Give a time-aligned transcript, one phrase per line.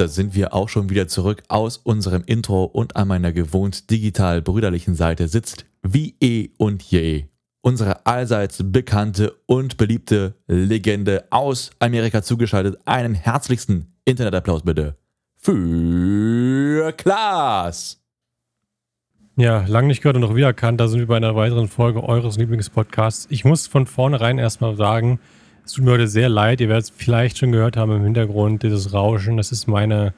[0.00, 4.40] Da sind wir auch schon wieder zurück aus unserem Intro und an meiner gewohnt digital
[4.40, 7.26] brüderlichen Seite sitzt wie eh und je
[7.60, 12.78] unsere allseits bekannte und beliebte Legende aus Amerika zugeschaltet.
[12.86, 14.96] Einen herzlichsten Internetapplaus bitte
[15.36, 18.00] für Klaas.
[19.36, 20.80] Ja, lang nicht gehört und noch wiedererkannt.
[20.80, 23.26] Da sind wir bei einer weiteren Folge eures Lieblingspodcasts.
[23.28, 25.20] Ich muss von vornherein erstmal sagen,
[25.70, 26.60] es tut mir heute sehr leid.
[26.60, 29.36] Ihr werdet es vielleicht schon gehört haben im Hintergrund, dieses Rauschen.
[29.36, 30.14] Das ist meine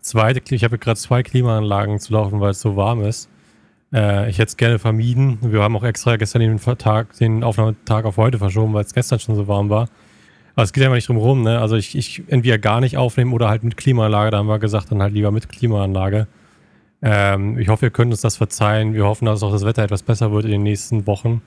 [0.00, 3.28] zweite, ich habe gerade zwei Klimaanlagen zu laufen, weil es so warm ist.
[3.92, 5.38] Äh, ich hätte es gerne vermieden.
[5.40, 9.20] Wir haben auch extra gestern den, Tag, den Aufnahmetag auf heute verschoben, weil es gestern
[9.20, 9.88] schon so warm war.
[10.56, 11.60] Aber es geht ja nicht drum rum, ne?
[11.60, 14.32] Also ich, ich entweder gar nicht aufnehmen oder halt mit Klimaanlage.
[14.32, 16.26] Da haben wir gesagt, dann halt lieber mit Klimaanlage.
[17.02, 18.94] Ähm, ich hoffe, ihr könnt uns das verzeihen.
[18.94, 21.40] Wir hoffen, dass auch das Wetter etwas besser wird in den nächsten Wochen,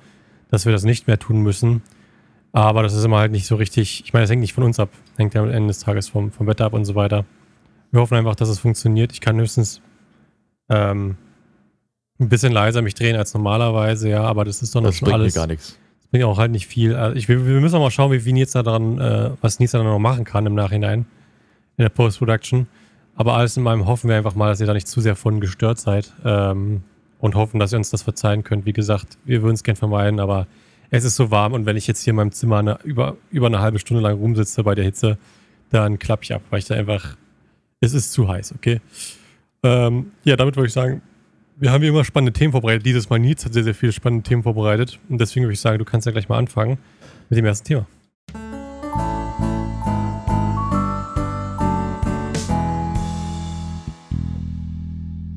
[0.49, 1.81] dass wir das nicht mehr tun müssen.
[2.53, 4.03] Aber das ist immer halt nicht so richtig.
[4.05, 4.89] Ich meine, das hängt nicht von uns ab.
[5.17, 7.25] Hängt ja am Ende des Tages vom, vom Wetter ab und so weiter.
[7.91, 9.11] Wir hoffen einfach, dass es funktioniert.
[9.11, 9.81] Ich kann höchstens
[10.69, 11.17] ähm,
[12.19, 15.07] ein bisschen leiser mich drehen als normalerweise, ja, aber das ist doch noch Das schon
[15.07, 15.33] bringt mir alles.
[15.33, 15.79] gar nichts.
[15.99, 16.95] Das bringt auch halt nicht viel.
[16.95, 19.59] Also ich, wir, wir müssen auch mal schauen, wie, wie Nils da dran, äh, was
[19.59, 21.05] Nils da noch machen kann im Nachhinein
[21.77, 22.67] in der Post-Production.
[23.15, 25.39] Aber alles in meinem hoffen wir einfach mal, dass ihr da nicht zu sehr von
[25.41, 26.83] gestört seid ähm,
[27.19, 28.65] und hoffen, dass ihr uns das verzeihen könnt.
[28.65, 30.47] Wie gesagt, wir würden es gern vermeiden, aber
[30.91, 33.47] es ist so warm und wenn ich jetzt hier in meinem Zimmer eine, über, über
[33.47, 35.17] eine halbe Stunde lang rumsitze bei der Hitze,
[35.69, 37.15] dann klappe ich ab, weil ich da einfach,
[37.79, 38.81] es ist zu heiß, okay?
[39.63, 41.01] Ähm, ja, damit würde ich sagen,
[41.55, 42.85] wir haben wie immer spannende Themen vorbereitet.
[42.85, 45.79] Dieses Mal Nils hat sehr, sehr viele spannende Themen vorbereitet und deswegen würde ich sagen,
[45.79, 46.77] du kannst ja gleich mal anfangen
[47.29, 47.85] mit dem ersten Thema.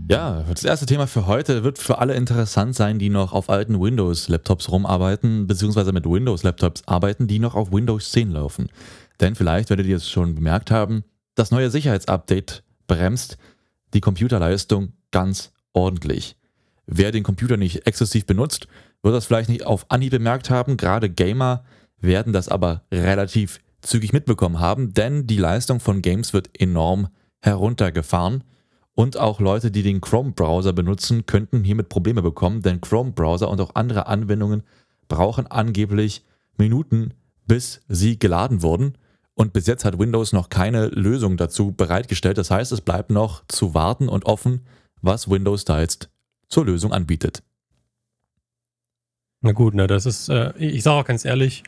[0.06, 3.80] Ja, das erste Thema für heute wird für alle interessant sein, die noch auf alten
[3.80, 8.68] Windows-Laptops rumarbeiten, beziehungsweise mit Windows-Laptops arbeiten, die noch auf Windows 10 laufen.
[9.20, 11.04] Denn vielleicht werdet ihr es schon bemerkt haben,
[11.34, 13.38] das neue Sicherheitsupdate bremst
[13.94, 16.36] die Computerleistung ganz ordentlich.
[16.86, 18.68] Wer den Computer nicht exzessiv benutzt,
[19.02, 20.76] wird das vielleicht nicht auf Anhieb bemerkt haben.
[20.76, 21.64] Gerade Gamer
[21.98, 27.08] werden das aber relativ zügig mitbekommen haben, denn die Leistung von Games wird enorm
[27.40, 28.44] heruntergefahren.
[28.94, 33.74] Und auch Leute, die den Chrome-Browser benutzen, könnten hiermit Probleme bekommen, denn Chrome-Browser und auch
[33.74, 34.62] andere Anwendungen
[35.08, 36.24] brauchen angeblich
[36.56, 37.14] Minuten,
[37.46, 38.96] bis sie geladen wurden.
[39.34, 42.38] Und bis jetzt hat Windows noch keine Lösung dazu bereitgestellt.
[42.38, 44.64] Das heißt, es bleibt noch zu warten und offen,
[45.02, 46.08] was Windows da jetzt
[46.48, 47.42] zur Lösung anbietet.
[49.40, 51.64] Na gut, ne, das ist, äh, ich sage auch ganz ehrlich,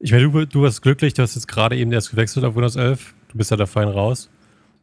[0.00, 2.76] ich meine, du, du warst glücklich, du hast jetzt gerade eben erst gewechselt auf Windows
[2.76, 3.14] 11.
[3.28, 4.28] Du bist ja da fein raus.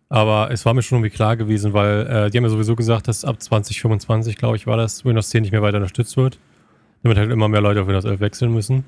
[0.10, 3.08] Aber es war mir schon irgendwie klar gewesen, weil äh, die haben ja sowieso gesagt,
[3.08, 6.40] dass ab 2025, glaube ich, war das, Windows 10 nicht mehr weiter unterstützt wird.
[7.04, 8.86] Damit halt immer mehr Leute auf Windows 11 wechseln müssen.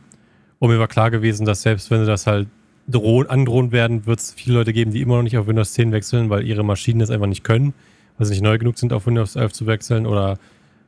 [0.60, 2.48] Und mir war klar gewesen, dass selbst wenn sie das halt
[2.88, 5.92] drohen, androhen werden, wird es viele Leute geben, die immer noch nicht auf Windows 10
[5.92, 7.74] wechseln, weil ihre Maschinen das einfach nicht können,
[8.18, 10.38] weil sie nicht neu genug sind, auf Windows 11 zu wechseln oder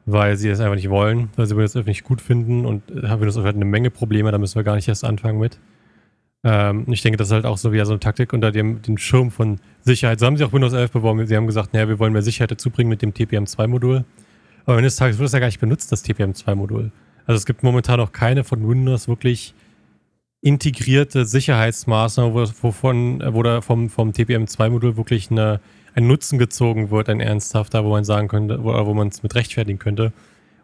[0.06, 3.20] weil sie es einfach nicht wollen, weil sie Windows 11 nicht gut finden und äh,
[3.20, 5.60] Windows 11 hat eine Menge Probleme, da müssen wir gar nicht erst anfangen mit.
[6.44, 8.98] Ähm, ich denke, das ist halt auch so wieder so eine Taktik unter dem, dem
[8.98, 10.20] Schirm von Sicherheit.
[10.20, 11.26] So haben sie auch Windows 11 beworben.
[11.28, 14.06] Sie haben gesagt, naja, wir wollen mehr Sicherheit dazu bringen mit dem TPM2-Modul.
[14.66, 16.92] Aber eines Tages wird es ja gar nicht benutzt, das TPM2-Modul.
[17.26, 19.54] Also es gibt momentan noch keine von Windows wirklich
[20.42, 25.60] integrierte Sicherheitsmaßnahmen, wo, wovon, wo da vom, vom TPM2-Modul wirklich eine,
[25.96, 29.36] ein Nutzen gezogen wird, ein ernsthafter, wo man sagen könnte, wo, wo man es mit
[29.36, 30.14] rechtfertigen könnte.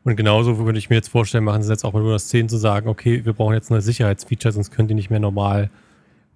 [0.06, 2.58] Und genauso würde ich mir jetzt vorstellen, machen sie jetzt auch mit Windows 10 zu
[2.58, 5.72] sagen, okay, wir brauchen jetzt neue Sicherheitsfeature, sonst könnt ihr nicht mehr normal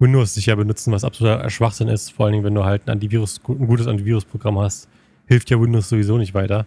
[0.00, 2.10] Windows sicher benutzen, was absoluter Schwachsinn ist.
[2.12, 4.88] Vor allen Dingen, wenn du halt ein Antivirus, ein gutes Antivirusprogramm hast,
[5.26, 6.66] hilft ja Windows sowieso nicht weiter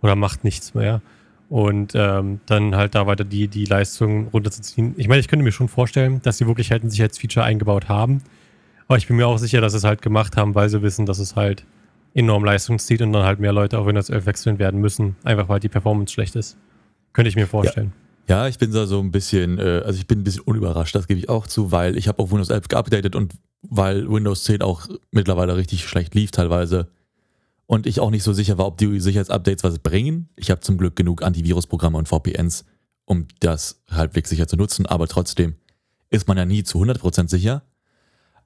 [0.00, 1.02] oder macht nichts mehr.
[1.48, 4.94] Und ähm, dann halt da weiter die, die Leistung runterzuziehen.
[4.96, 8.22] Ich meine, ich könnte mir schon vorstellen, dass sie wirklich halt ein Sicherheitsfeature eingebaut haben.
[8.86, 11.04] Aber ich bin mir auch sicher, dass sie es halt gemacht haben, weil sie wissen,
[11.04, 11.64] dass es halt
[12.14, 15.48] enorm Leistung zieht und dann halt mehr Leute auf Windows 11 wechseln werden müssen, einfach
[15.48, 16.56] weil die Performance schlecht ist.
[17.12, 17.92] Könnte ich mir vorstellen.
[18.28, 20.94] Ja, ja ich bin da so ein bisschen, äh, also ich bin ein bisschen unüberrascht,
[20.94, 24.44] das gebe ich auch zu, weil ich habe auf Windows 11 geupdatet und weil Windows
[24.44, 26.88] 10 auch mittlerweile richtig schlecht lief teilweise
[27.66, 30.28] und ich auch nicht so sicher war, ob die Sicherheitsupdates was bringen.
[30.36, 32.64] Ich habe zum Glück genug Antivirusprogramme und VPNs,
[33.06, 35.56] um das halbwegs sicher zu nutzen, aber trotzdem
[36.10, 37.62] ist man ja nie zu 100% sicher.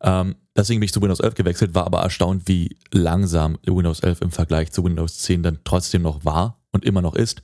[0.03, 4.23] Ähm, deswegen bin ich zu Windows 11 gewechselt, war aber erstaunt, wie langsam Windows 11
[4.23, 7.43] im Vergleich zu Windows 10 dann trotzdem noch war und immer noch ist.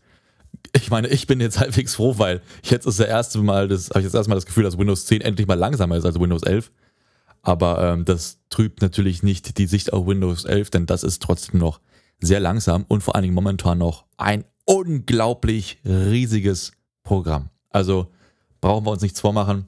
[0.72, 4.00] Ich meine, ich bin jetzt halbwegs froh, weil jetzt ist das erste Mal, das habe
[4.00, 6.70] ich jetzt erstmal das Gefühl, dass Windows 10 endlich mal langsamer ist als Windows 11.
[7.42, 11.60] Aber ähm, das trübt natürlich nicht die Sicht auf Windows 11, denn das ist trotzdem
[11.60, 11.80] noch
[12.20, 16.72] sehr langsam und vor allen Dingen momentan noch ein unglaublich riesiges
[17.02, 17.50] Programm.
[17.68, 18.10] Also
[18.60, 19.66] brauchen wir uns nichts vormachen.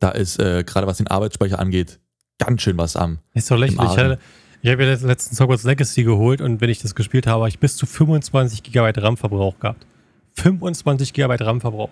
[0.00, 2.00] Da ist äh, gerade was den Arbeitsspeicher angeht,
[2.38, 3.18] ganz schön was am.
[3.34, 4.18] Ist doch lächerlich.
[4.62, 7.58] Ich, habe ja letztens Hogwarts Legacy geholt und wenn ich das gespielt habe, habe ich
[7.58, 9.86] bis zu 25 GB RAM-Verbrauch gehabt.
[10.34, 11.90] 25 GB RAM-Verbrauch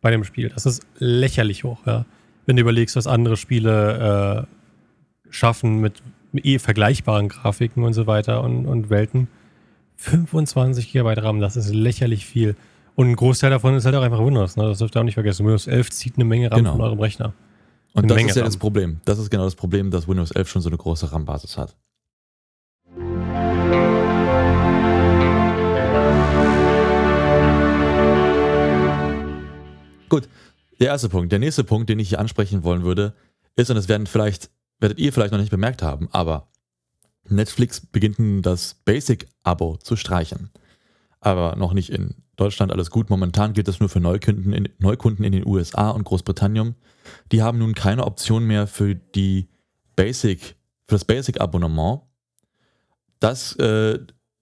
[0.00, 0.50] bei dem Spiel.
[0.50, 2.04] Das ist lächerlich hoch, ja
[2.46, 6.02] wenn du überlegst, was andere Spiele äh, schaffen mit
[6.34, 9.28] eh vergleichbaren Grafiken und so weiter und, und Welten.
[9.96, 12.56] 25 GB RAM, das ist lächerlich viel.
[12.96, 14.56] Und ein Großteil davon ist halt auch einfach Windows.
[14.56, 14.64] Ne?
[14.64, 15.44] Das dürft ihr auch nicht vergessen.
[15.44, 16.72] Windows 11 zieht eine Menge RAM genau.
[16.72, 17.32] von eurem Rechner.
[17.92, 18.48] Und das Menge ist ja RAM.
[18.48, 19.00] das Problem.
[19.04, 21.76] Das ist genau das Problem, dass Windows 11 schon so eine große RAM-Basis hat.
[30.08, 30.28] Gut,
[30.78, 31.32] der erste Punkt.
[31.32, 33.14] Der nächste Punkt, den ich hier ansprechen wollen würde,
[33.56, 36.46] ist, und das werden vielleicht, werdet ihr vielleicht noch nicht bemerkt haben, aber
[37.28, 40.50] Netflix beginnt das Basic-Abo zu streichen.
[41.20, 43.10] Aber noch nicht in Deutschland alles gut.
[43.10, 46.74] Momentan gilt das nur für Neukunden in, Neukunden in den USA und Großbritannien.
[47.32, 49.48] Die haben nun keine Option mehr für die
[49.96, 52.02] Basic, für das Basic-Abonnement.
[53.20, 53.98] Das äh,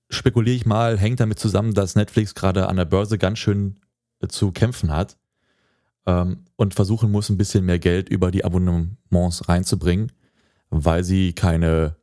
[0.08, 3.80] spekuliere ich mal, hängt damit zusammen, dass Netflix gerade an der Börse ganz schön
[4.20, 5.18] äh, zu kämpfen hat
[6.06, 10.12] ähm, und versuchen muss, ein bisschen mehr Geld über die Abonnements reinzubringen,
[10.70, 11.96] weil sie keine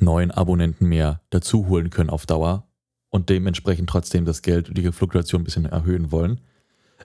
[0.00, 2.66] neuen Abonnenten mehr dazu holen können auf Dauer
[3.14, 6.40] und dementsprechend trotzdem das Geld und die Fluktuation ein bisschen erhöhen wollen.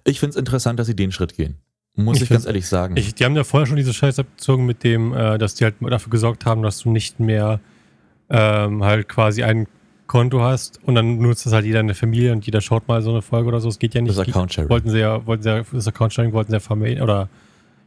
[0.06, 1.58] Ich finde es interessant, dass sie den Schritt gehen.
[1.94, 2.98] Muss ich, ich ganz ehrlich sagen.
[2.98, 5.76] Ich, die haben ja vorher schon diese Scheiße abgezogen mit dem, äh, dass die halt
[5.82, 7.60] dafür gesorgt haben, dass du nicht mehr
[8.32, 9.68] ähm, halt quasi einen
[10.08, 13.04] Konto hast und dann nutzt das halt jeder in der Familie und jeder schaut mal
[13.04, 13.70] so eine Folge oder so.
[13.70, 14.18] Es geht ja nicht.
[14.18, 14.70] Das Account Sharing.
[14.72, 17.30] Wollten sie ja, wollten sie ja, das Account Sharing wollten sie ja vermeiden oder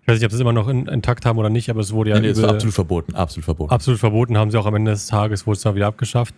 [0.02, 1.92] ich weiß nicht, ob sie es immer noch in, intakt haben oder nicht, aber es
[1.92, 2.16] wurde ja.
[2.20, 3.72] Nee, nee, es war absolut verboten, absolut verboten.
[3.72, 6.36] Absolut verboten, haben sie auch am Ende des Tages, wurde es dann wieder abgeschafft.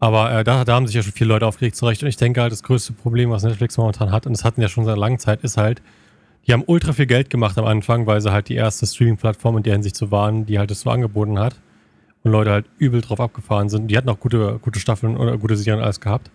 [0.00, 2.02] Aber äh, da, da haben sich ja schon viele Leute aufgeregt zurecht.
[2.02, 4.68] Und ich denke halt, das größte Problem, was Netflix momentan hat, und das hatten ja
[4.68, 5.82] schon seit langer Zeit, ist halt,
[6.46, 9.62] die haben ultra viel Geld gemacht am Anfang, weil sie halt die erste Streaming-Plattform in
[9.62, 11.54] der Hinsicht so waren, die halt das so angeboten hat
[12.24, 13.88] und Leute halt übel drauf abgefahren sind.
[13.88, 16.30] Die hatten auch gute, gute Staffeln oder gute Serien alles gehabt.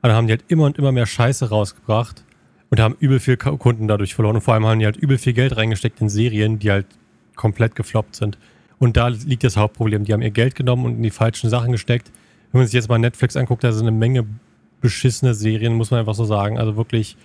[0.00, 2.24] Aber dann haben die halt immer und immer mehr Scheiße rausgebracht
[2.70, 4.36] und haben übel viel Kunden dadurch verloren.
[4.36, 6.86] Und vor allem haben die halt übel viel Geld reingesteckt in Serien, die halt
[7.36, 8.38] komplett gefloppt sind.
[8.78, 10.04] Und da liegt das Hauptproblem.
[10.04, 12.12] Die haben ihr Geld genommen und in die falschen Sachen gesteckt.
[12.52, 14.26] Wenn man sich jetzt mal Netflix anguckt, da sind eine Menge
[14.80, 16.58] beschissene Serien, muss man einfach so sagen.
[16.58, 17.16] Also wirklich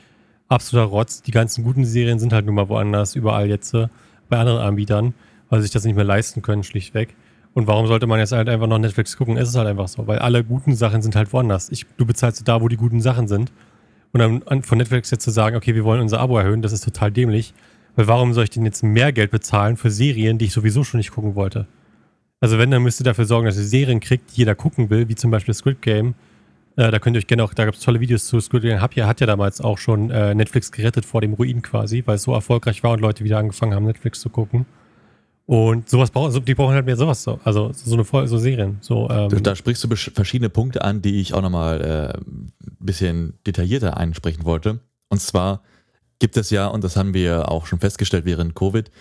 [0.49, 1.21] absoluter Rotz.
[1.21, 3.87] Die ganzen guten Serien sind halt nun mal woanders, überall jetzt äh,
[4.29, 5.13] bei anderen Anbietern,
[5.49, 7.15] weil sie sich das nicht mehr leisten können, schlichtweg.
[7.53, 9.37] Und warum sollte man jetzt halt einfach noch Netflix gucken?
[9.37, 11.69] Es ist halt einfach so, weil alle guten Sachen sind halt woanders.
[11.69, 13.51] Ich, du bezahlst da, wo die guten Sachen sind.
[14.11, 16.83] Und dann von Netflix jetzt zu sagen, okay, wir wollen unser Abo erhöhen, das ist
[16.83, 17.53] total dämlich.
[17.95, 20.99] Weil warum soll ich denn jetzt mehr Geld bezahlen für Serien, die ich sowieso schon
[20.99, 21.67] nicht gucken wollte?
[22.43, 25.07] Also wenn, dann müsst ihr dafür sorgen, dass ihr Serien kriegt, die jeder gucken will,
[25.07, 26.13] wie zum Beispiel Squid Game.
[26.75, 28.81] Äh, da könnt ihr euch gerne auch, da gab es tolle Videos zu Squid Game.
[28.81, 32.15] Hab ja, hat ja damals auch schon äh, Netflix gerettet vor dem Ruin quasi, weil
[32.15, 34.65] es so erfolgreich war und Leute wieder angefangen haben, Netflix zu gucken.
[35.45, 37.39] Und sowas brauchen, die brauchen halt mehr sowas so.
[37.45, 38.77] Also so eine so Serien.
[38.81, 39.41] So, ähm.
[39.41, 42.51] Da sprichst du verschiedene Punkte an, die ich auch nochmal äh, ein
[42.81, 44.81] bisschen detaillierter einsprechen wollte.
[45.07, 45.61] Und zwar
[46.19, 48.91] gibt es ja, und das haben wir auch schon festgestellt während Covid,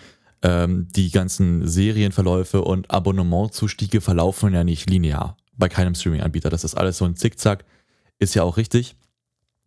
[0.43, 6.49] ähm, die ganzen Serienverläufe und Abonnementzustiege verlaufen ja nicht linear bei keinem Streaming-Anbieter.
[6.49, 7.65] Das ist alles so ein Zickzack,
[8.19, 8.95] ist ja auch richtig.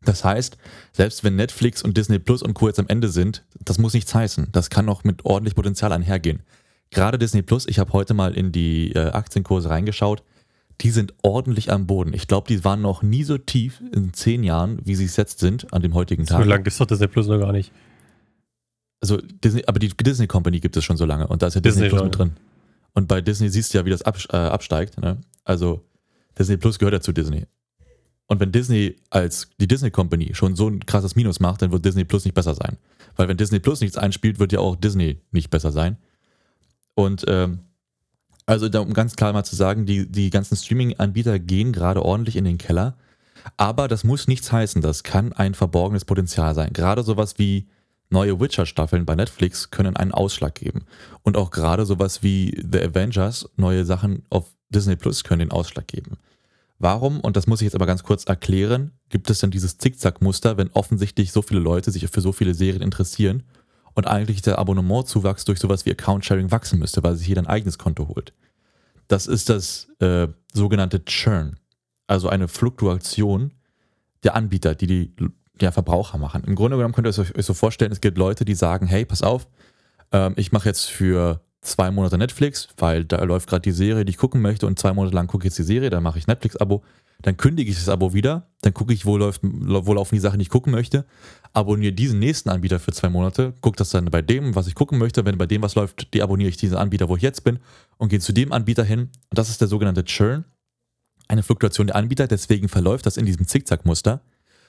[0.05, 0.59] Das heißt,
[0.93, 2.69] selbst wenn Netflix und Disney Plus und Co.
[2.69, 4.49] jetzt am Ende sind, das muss nichts heißen.
[4.53, 6.43] Das kann auch mit ordentlich Potenzial einhergehen.
[6.91, 10.23] Gerade Disney Plus, ich habe heute mal in die äh, Aktienkurse reingeschaut,
[10.83, 12.13] die sind ordentlich am Boden.
[12.13, 15.39] Ich glaube, die waren noch nie so tief in zehn Jahren, wie sie es jetzt
[15.39, 16.43] sind, an dem heutigen Tag.
[16.43, 17.73] So lange ist doch Disney Plus noch gar nicht.
[19.07, 21.61] Also Disney, aber die Disney Company gibt es schon so lange und da ist ja
[21.61, 22.33] Disney, Disney Plus mit drin.
[22.93, 25.01] Und bei Disney siehst du ja, wie das ab, äh, absteigt.
[25.01, 25.19] Ne?
[25.45, 25.85] Also
[26.37, 27.47] Disney Plus gehört ja zu Disney.
[28.27, 31.85] Und wenn Disney als die Disney Company schon so ein krasses Minus macht, dann wird
[31.85, 32.79] Disney Plus nicht besser sein.
[33.15, 35.99] Weil wenn Disney Plus nichts einspielt, wird ja auch Disney nicht besser sein.
[36.95, 37.61] Und ähm,
[38.45, 42.45] also um ganz klar mal zu sagen, die, die ganzen Streaming-Anbieter gehen gerade ordentlich in
[42.45, 42.97] den Keller.
[43.57, 44.83] Aber das muss nichts heißen.
[44.83, 46.73] Das kann ein verborgenes Potenzial sein.
[46.73, 47.69] Gerade sowas wie
[48.09, 50.87] neue Witcher-Staffeln bei Netflix können einen Ausschlag geben.
[51.23, 55.87] Und auch gerade sowas wie The Avengers, neue Sachen auf Disney Plus können den Ausschlag
[55.87, 56.19] geben.
[56.79, 60.57] Warum, und das muss ich jetzt aber ganz kurz erklären, gibt es denn dieses Zickzack-Muster,
[60.59, 63.45] wenn offensichtlich so viele Leute sich für so viele Serien interessieren
[63.95, 67.79] und eigentlich der Abonnementzuwachs durch sowas wie Account-Sharing wachsen müsste, weil sich jeder ein eigenes
[67.79, 68.35] Konto holt?
[69.09, 71.57] Das ist das äh, sogenannte Churn,
[72.07, 73.53] also eine Fluktuation
[74.23, 75.15] der Anbieter, die die
[75.61, 76.45] ja, Verbraucher machen.
[76.45, 79.23] Im Grunde genommen könnt ihr euch so vorstellen, es gibt Leute, die sagen, hey, pass
[79.23, 79.49] auf,
[80.13, 84.11] ähm, ich mache jetzt für zwei Monate Netflix, weil da läuft gerade die Serie, die
[84.11, 86.27] ich gucken möchte und zwei Monate lang gucke ich jetzt die Serie, dann mache ich
[86.27, 86.83] Netflix-Abo,
[87.23, 90.39] dann kündige ich das Abo wieder, dann gucke ich, wo, läuft, wo laufen die Sachen,
[90.39, 91.05] die ich gucken möchte,
[91.53, 94.99] abonniere diesen nächsten Anbieter für zwei Monate, gucke das dann bei dem, was ich gucken
[94.99, 97.59] möchte, wenn bei dem was läuft, deabonniere ich diesen Anbieter, wo ich jetzt bin
[97.97, 100.45] und gehe zu dem Anbieter hin und das ist der sogenannte Churn,
[101.29, 104.21] eine Fluktuation der Anbieter, deswegen verläuft das in diesem Zickzack-Muster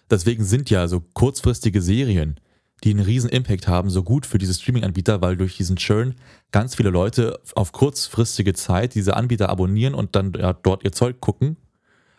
[0.10, 2.40] Deswegen sind ja so kurzfristige Serien,
[2.84, 6.16] die einen riesen Impact haben, so gut für diese Streaming-Anbieter, weil durch diesen Churn
[6.52, 11.20] ganz viele Leute auf kurzfristige Zeit diese Anbieter abonnieren und dann ja, dort ihr Zeug
[11.20, 11.58] gucken.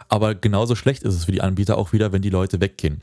[0.09, 3.02] Aber genauso schlecht ist es für die Anbieter auch wieder, wenn die Leute weggehen.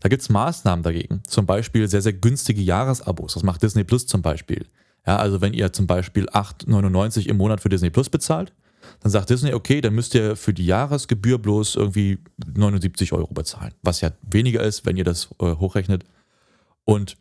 [0.00, 1.22] Da gibt es Maßnahmen dagegen.
[1.26, 3.34] Zum Beispiel sehr, sehr günstige Jahresabos.
[3.34, 4.66] Das macht Disney Plus zum Beispiel.
[5.06, 8.52] Ja, also wenn ihr zum Beispiel 8,99 im Monat für Disney Plus bezahlt,
[9.00, 12.18] dann sagt Disney, okay, dann müsst ihr für die Jahresgebühr bloß irgendwie
[12.54, 16.04] 79 Euro bezahlen, was ja weniger ist, wenn ihr das äh, hochrechnet.
[16.84, 17.16] Und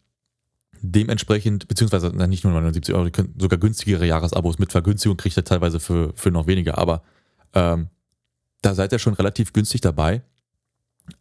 [0.81, 5.43] dementsprechend, beziehungsweise nicht nur 79 Euro, ihr könnt sogar günstigere Jahresabos mit Vergünstigung kriegt ihr
[5.43, 7.03] teilweise für, für noch weniger, aber
[7.53, 7.88] ähm,
[8.62, 10.21] da seid ihr schon relativ günstig dabei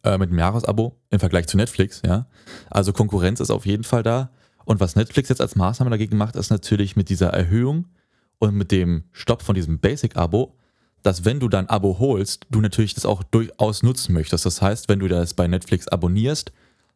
[0.03, 2.27] äh, mit dem Jahresabo im Vergleich zu Netflix, ja.
[2.69, 4.31] Also Konkurrenz ist auf jeden Fall da.
[4.65, 7.85] Und was Netflix jetzt als Maßnahme dagegen macht, ist natürlich mit dieser Erhöhung
[8.39, 10.55] und mit dem Stopp von diesem Basic-Abo,
[11.03, 14.45] dass wenn du dein Abo holst, du natürlich das auch durchaus nutzen möchtest.
[14.45, 16.51] Das heißt, wenn du das bei Netflix abonnierst,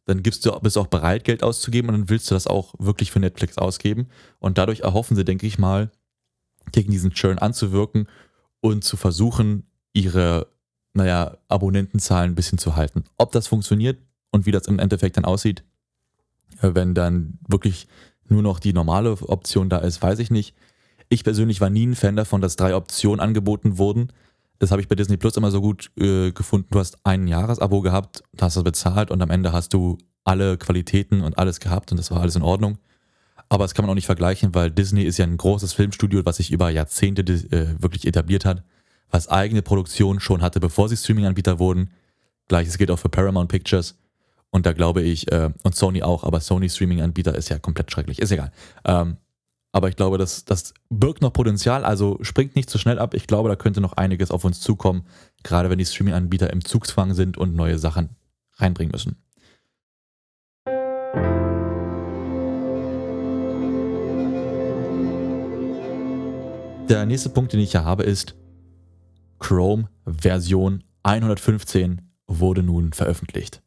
[0.06, 2.74] dann gibst du, bist du auch bereit, Geld auszugeben und dann willst du das auch
[2.80, 4.08] wirklich für Netflix ausgeben.
[4.40, 5.92] Und dadurch erhoffen sie, denke ich mal,
[6.72, 8.08] gegen diesen Churn anzuwirken
[8.60, 10.48] und zu versuchen, ihre,
[10.94, 13.04] naja, Abonnentenzahlen ein bisschen zu halten.
[13.18, 14.00] Ob das funktioniert
[14.32, 15.64] und wie das im Endeffekt dann aussieht,
[16.62, 17.88] wenn dann wirklich
[18.28, 20.56] nur noch die normale Option da ist, weiß ich nicht.
[21.12, 24.13] Ich persönlich war nie ein Fan davon, dass drei Optionen angeboten wurden.
[24.60, 26.70] Das habe ich bei Disney Plus immer so gut äh, gefunden.
[26.72, 31.20] Du hast ein Jahresabo gehabt, hast das bezahlt und am Ende hast du alle Qualitäten
[31.20, 32.77] und alles gehabt und das war alles in Ordnung.
[33.50, 36.38] Aber das kann man auch nicht vergleichen, weil Disney ist ja ein großes Filmstudio, was
[36.38, 38.63] sich über Jahrzehnte äh, wirklich etabliert hat,
[39.10, 41.91] was eigene Produktion schon hatte, bevor sie Streaming-Anbieter wurden.
[42.48, 43.98] Gleiches gilt auch für Paramount Pictures.
[44.50, 48.20] Und da glaube ich, äh, und Sony auch, aber Sony Streaming-Anbieter ist ja komplett schrecklich.
[48.20, 48.53] Ist egal.
[48.86, 49.18] Ähm,
[49.72, 53.13] aber ich glaube, das, das birgt noch Potenzial, also springt nicht zu schnell ab.
[53.13, 55.06] Ich glaube, da könnte noch einiges auf uns zukommen,
[55.44, 58.10] gerade wenn die Streaming-Anbieter im Zugzwang sind und neue Sachen
[58.58, 59.18] reinbringen müssen.
[66.90, 68.36] Der nächste Punkt, den ich hier habe, ist
[69.40, 73.63] Chrome Version 115 wurde nun veröffentlicht.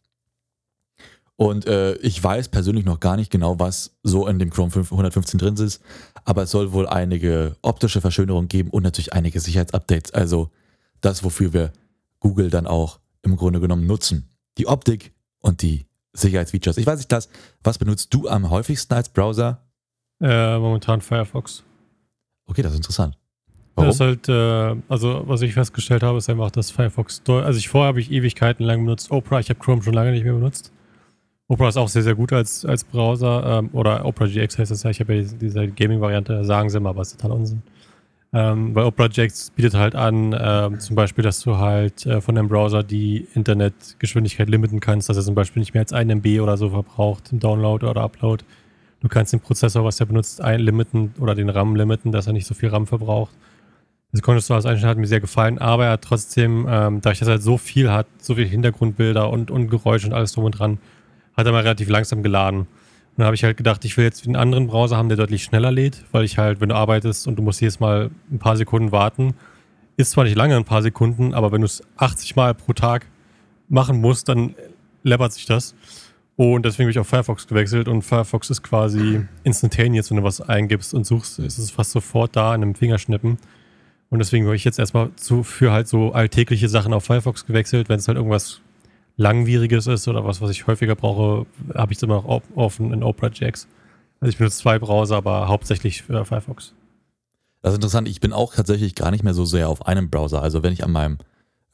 [1.37, 5.39] Und äh, ich weiß persönlich noch gar nicht genau, was so in dem Chrome 115
[5.39, 5.83] drin ist,
[6.25, 10.13] aber es soll wohl einige optische Verschönerungen geben und natürlich einige Sicherheitsupdates.
[10.13, 10.51] Also
[11.01, 11.73] das, wofür wir
[12.21, 14.31] Google dann auch im Grunde genommen nutzen.
[14.59, 16.79] Die Optik und die Sicherheitsfeatures.
[16.79, 17.29] Ich weiß nicht, das,
[17.65, 19.61] was benutzt du am häufigsten als Browser?
[20.21, 21.65] Äh, momentan Firefox.
[22.47, 23.19] Okay, das ist interessant.
[23.75, 23.89] Warum?
[23.89, 27.69] Das ist halt, äh, also was ich festgestellt habe, ist einfach, dass Firefox, also ich
[27.69, 30.71] vorher habe ich Ewigkeiten lang benutzt Opera, ich habe Chrome schon lange nicht mehr benutzt.
[31.49, 33.59] Opera ist auch sehr, sehr gut als, als Browser.
[33.59, 34.91] Ähm, oder Opera GX heißt das ja.
[34.91, 37.63] Ich habe ja diese Gaming-Variante, sagen sie mal, ist total Unsinn.
[38.33, 42.35] Ähm, weil Opera GX bietet halt an, ähm, zum Beispiel, dass du halt äh, von
[42.35, 46.41] deinem Browser die Internetgeschwindigkeit limiten kannst, dass er zum Beispiel nicht mehr als 1 MB
[46.41, 48.45] oder so verbraucht im Download oder Upload.
[49.01, 52.47] Du kannst den Prozessor, was er benutzt, einlimiten oder den RAM limiten, dass er nicht
[52.47, 53.35] so viel RAM verbraucht.
[54.13, 57.11] Das konntest du als Einstellung, hat mir sehr gefallen, aber er hat trotzdem, ähm, da
[57.13, 60.45] ich das halt so viel hat, so viel Hintergrundbilder und, und Geräusche und alles drum
[60.45, 60.79] und dran,
[61.37, 62.61] hat er mal relativ langsam geladen.
[62.61, 65.45] Und dann habe ich halt gedacht, ich will jetzt einen anderen Browser haben, der deutlich
[65.45, 68.57] schneller lädt, weil ich halt, wenn du arbeitest und du musst jedes Mal ein paar
[68.57, 69.35] Sekunden warten,
[69.97, 73.07] ist zwar nicht lange ein paar Sekunden, aber wenn du es 80 Mal pro Tag
[73.69, 74.55] machen musst, dann
[75.05, 75.75] läppert sich das.
[76.37, 80.41] Und deswegen bin ich auf Firefox gewechselt und Firefox ist quasi instantaneous, wenn du was
[80.41, 83.39] eingibst und suchst, ist es fast sofort da in einem Fingerschnippen.
[84.11, 87.89] Und deswegen habe ich jetzt erstmal zu, für halt so alltägliche Sachen auf Firefox gewechselt,
[87.89, 88.61] wenn es halt irgendwas
[89.17, 93.03] Langwieriges ist oder was, was ich häufiger brauche, habe ich es immer noch offen in
[93.03, 93.69] Opera Jacks.
[94.21, 96.73] Also ich benutze zwei Browser, aber hauptsächlich für Firefox.
[97.63, 98.09] Das ist interessant.
[98.09, 100.43] Ich bin auch tatsächlich gar nicht mehr so sehr auf einem Browser.
[100.43, 101.19] Also wenn ich an meinem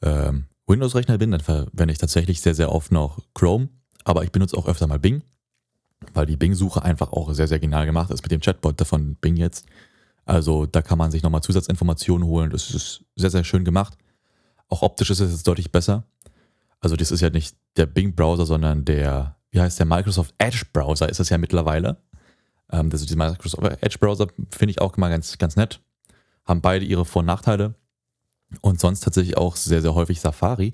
[0.01, 3.69] ähm, Windows-Rechner bin, dann verwende ich tatsächlich sehr, sehr oft noch Chrome.
[4.03, 5.21] Aber ich benutze auch öfter mal Bing.
[6.13, 9.35] weil die Bing-Suche einfach auch sehr, sehr genial gemacht ist mit dem Chatbot von Bing
[9.37, 9.65] jetzt.
[10.25, 12.49] Also da kann man sich nochmal Zusatzinformationen holen.
[12.51, 13.97] Das ist sehr, sehr schön gemacht.
[14.69, 16.03] Auch optisch ist es jetzt deutlich besser.
[16.81, 21.19] Also das ist ja nicht der Bing-Browser, sondern der, wie heißt der, Microsoft Edge-Browser ist
[21.19, 21.97] es ja mittlerweile.
[22.71, 25.79] Ähm, das ist die Microsoft Edge-Browser finde ich auch mal ganz, ganz nett.
[26.45, 27.75] Haben beide ihre Vor- und Nachteile.
[28.59, 30.73] Und sonst tatsächlich auch sehr, sehr häufig Safari.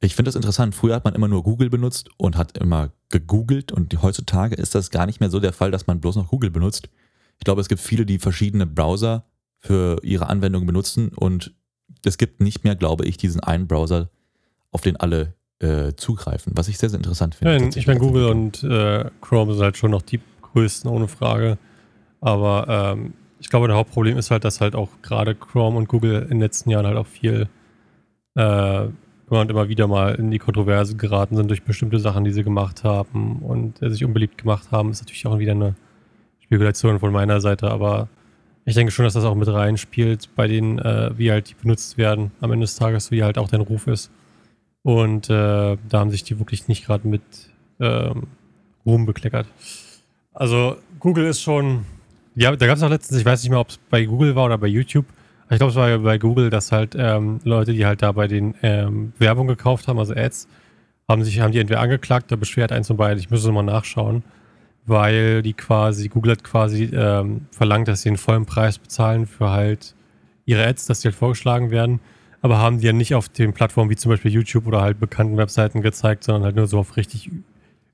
[0.00, 0.74] Ich finde das interessant.
[0.74, 4.90] Früher hat man immer nur Google benutzt und hat immer gegoogelt und heutzutage ist das
[4.90, 6.88] gar nicht mehr so der Fall, dass man bloß noch Google benutzt.
[7.38, 9.26] Ich glaube, es gibt viele, die verschiedene Browser
[9.58, 11.54] für ihre Anwendungen benutzen und
[12.04, 14.10] es gibt nicht mehr, glaube ich, diesen einen Browser,
[14.70, 17.58] auf den alle äh, zugreifen, was ich sehr, sehr interessant finde.
[17.58, 20.20] Ja, ich meine, Google und äh, Chrome sind halt schon noch die
[20.52, 21.58] größten, ohne Frage.
[22.20, 26.22] Aber ähm, ich glaube, der Hauptproblem ist halt, dass halt auch gerade Chrome und Google
[26.22, 27.48] in den letzten Jahren halt auch viel
[28.36, 28.84] äh,
[29.30, 32.44] immer und immer wieder mal in die Kontroverse geraten sind durch bestimmte Sachen, die sie
[32.44, 34.90] gemacht haben und äh, sich unbeliebt gemacht haben.
[34.90, 35.74] Ist natürlich auch wieder eine
[36.40, 38.08] Spekulation von meiner Seite, aber
[38.64, 41.98] ich denke schon, dass das auch mit reinspielt bei denen, äh, wie halt die benutzt
[41.98, 44.10] werden am Ende des Tages, wie halt auch dein Ruf ist.
[44.88, 47.20] Und äh, da haben sich die wirklich nicht gerade mit
[47.78, 48.22] ähm,
[48.86, 49.46] Ruhm bekleckert.
[50.32, 51.84] Also Google ist schon,
[52.34, 54.46] ja, da gab es auch letztens, ich weiß nicht mehr, ob es bei Google war
[54.46, 55.04] oder bei YouTube,
[55.50, 58.28] ich glaube, es war ja bei Google, dass halt ähm, Leute, die halt da bei
[58.28, 60.48] den ähm, Werbung gekauft haben, also Ads,
[61.06, 63.18] haben sich, haben die entweder angeklagt oder beschwert, eins von beiden.
[63.18, 64.22] Ich müsste mal nachschauen,
[64.86, 69.50] weil die quasi, Google hat quasi ähm, verlangt, dass sie den vollen Preis bezahlen für
[69.50, 69.94] halt
[70.46, 72.00] ihre Ads, dass die halt vorgeschlagen werden.
[72.40, 75.36] Aber haben die ja nicht auf den Plattformen wie zum Beispiel YouTube oder halt bekannten
[75.36, 77.30] Webseiten gezeigt, sondern halt nur so auf richtig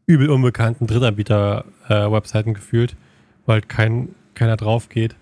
[0.06, 2.96] übel unbekannten Drittanbieter-Webseiten äh, gefühlt,
[3.46, 5.16] weil halt kein, keiner drauf geht.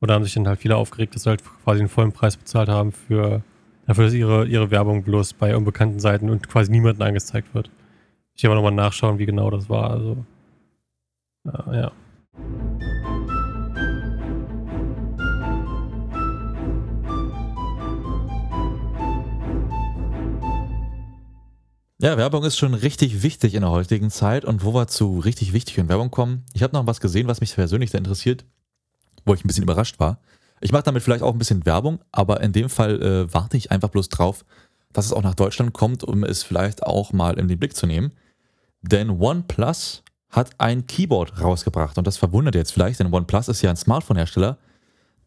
[0.00, 2.68] Oder haben sich dann halt viele aufgeregt, dass sie halt quasi den vollen Preis bezahlt
[2.68, 3.42] haben für
[3.86, 7.70] dafür, dass ihre, ihre Werbung bloß bei unbekannten Seiten und quasi niemandem angezeigt wird.
[8.34, 9.90] Ich werde aber nochmal nachschauen, wie genau das war.
[9.90, 10.24] Also,
[11.44, 11.74] ja.
[11.74, 11.92] ja.
[22.00, 25.52] Ja, Werbung ist schon richtig wichtig in der heutigen Zeit und wo wir zu richtig
[25.52, 26.44] wichtig Werbung kommen.
[26.52, 28.44] Ich habe noch was gesehen, was mich persönlich sehr interessiert
[29.28, 30.18] wo ich ein bisschen überrascht war.
[30.60, 33.70] Ich mache damit vielleicht auch ein bisschen Werbung, aber in dem Fall äh, warte ich
[33.70, 34.44] einfach bloß drauf,
[34.92, 37.86] dass es auch nach Deutschland kommt, um es vielleicht auch mal in den Blick zu
[37.86, 38.12] nehmen.
[38.82, 43.70] Denn OnePlus hat ein Keyboard rausgebracht und das verwundert jetzt vielleicht, denn OnePlus ist ja
[43.70, 44.58] ein Smartphone-Hersteller,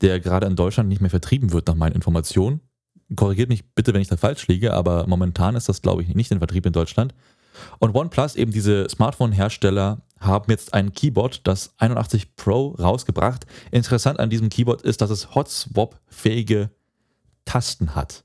[0.01, 2.59] der gerade in Deutschland nicht mehr vertrieben wird, nach meinen Informationen.
[3.15, 6.31] Korrigiert mich bitte, wenn ich da falsch liege, aber momentan ist das, glaube ich, nicht
[6.31, 7.13] in Vertrieb in Deutschland.
[7.79, 13.45] Und OnePlus, eben diese Smartphone-Hersteller, haben jetzt ein Keyboard, das 81 Pro, rausgebracht.
[13.71, 16.69] Interessant an diesem Keyboard ist, dass es Hot-Swap-fähige
[17.45, 18.23] Tasten hat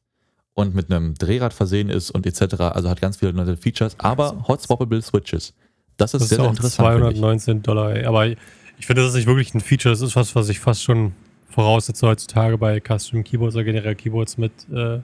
[0.54, 2.54] und mit einem Drehrad versehen ist und etc.
[2.60, 5.54] Also hat ganz viele neue Features, aber Hot-Swappable Switches.
[5.96, 6.98] Das ist das sehr, ist sehr interessant.
[6.98, 9.92] 219 Dollar, aber ich finde, das ist nicht wirklich ein Feature.
[9.92, 11.12] Das ist was, was ich fast schon
[11.56, 15.00] voraussetze heutzutage bei Custom Keyboards oder generell Keyboards mit äh,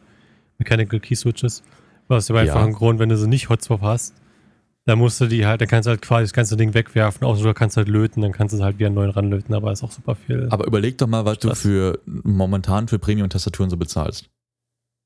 [0.59, 1.63] Mechanical Key Switches.
[2.11, 2.63] Hast ja einfach ja.
[2.63, 4.15] einen Grund, wenn du sie nicht Hot Swap hast,
[4.85, 7.43] da musst du die halt, da kannst du halt quasi das ganze Ding wegwerfen, außer
[7.43, 9.93] du kannst halt löten, dann kannst du es halt wieder neu ranlöten, aber ist auch
[9.93, 10.47] super viel.
[10.51, 11.63] Aber überleg doch mal, was Stress.
[11.63, 14.29] du für momentan für Premium-Tastaturen so bezahlst.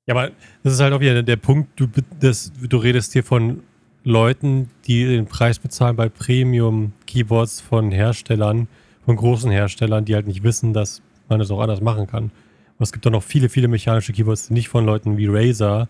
[0.09, 0.33] Ja, aber
[0.65, 1.87] das ist halt auch wieder der Punkt, du,
[2.19, 3.63] das, du redest hier von
[4.03, 8.67] Leuten, die den Preis bezahlen bei Premium-Keyboards von Herstellern,
[9.05, 12.31] von großen Herstellern, die halt nicht wissen, dass man es das auch anders machen kann.
[12.77, 15.89] Aber es gibt auch noch viele, viele mechanische Keyboards, die nicht von Leuten wie Razer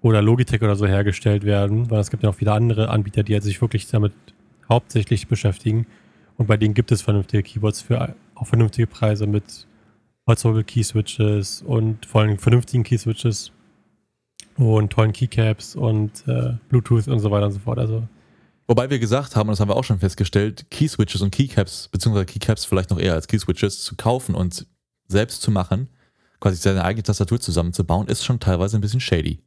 [0.00, 3.34] oder Logitech oder so hergestellt werden, weil es gibt ja auch viele andere Anbieter, die
[3.34, 4.12] halt sich wirklich damit
[4.68, 5.86] hauptsächlich beschäftigen.
[6.36, 9.66] Und bei denen gibt es vernünftige Keyboards für auch vernünftige Preise mit
[10.26, 13.52] Holzhobel Key Switches und vor allem vernünftigen Key Switches
[14.56, 17.78] und tollen Keycaps und äh, Bluetooth und so weiter und so fort.
[17.78, 18.02] Also
[18.68, 21.88] Wobei wir gesagt haben, und das haben wir auch schon festgestellt, Key Switches und Keycaps,
[21.88, 24.66] beziehungsweise Keycaps vielleicht noch eher als Key Switches zu kaufen und
[25.06, 25.88] selbst zu machen,
[26.40, 29.40] quasi seine eigene Tastatur zusammenzubauen, ist schon teilweise ein bisschen shady.